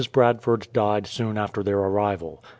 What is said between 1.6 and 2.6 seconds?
their arrival.